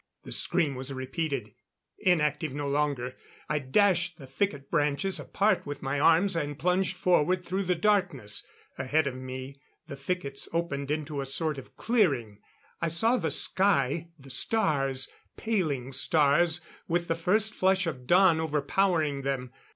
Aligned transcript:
The 0.23 0.31
scream 0.31 0.73
was 0.73 0.91
repeated; 0.91 1.53
inactive 1.99 2.55
no 2.55 2.67
longer, 2.67 3.15
I 3.47 3.59
dashed 3.59 4.17
the 4.17 4.25
thicket 4.25 4.71
branches 4.71 5.19
apart 5.19 5.67
with 5.67 5.83
my 5.83 5.99
arms 5.99 6.35
and 6.35 6.57
plunged 6.57 6.97
forward 6.97 7.45
through 7.45 7.65
the 7.65 7.75
darkness. 7.75 8.43
Ahead 8.79 9.05
of 9.05 9.13
me 9.13 9.61
the 9.87 9.95
thickets 9.95 10.49
opened 10.51 10.89
into 10.89 11.21
a 11.21 11.25
sort 11.27 11.59
of 11.59 11.75
clearing. 11.75 12.39
I 12.81 12.87
saw 12.87 13.17
the 13.17 13.29
sky, 13.29 14.07
the 14.17 14.31
stars 14.31 15.07
paling 15.37 15.93
stars 15.93 16.61
with 16.87 17.07
the 17.07 17.13
first 17.13 17.53
flush 17.53 17.85
of 17.85 18.07
dawn 18.07 18.39
overpowering 18.39 19.21
them. 19.21 19.51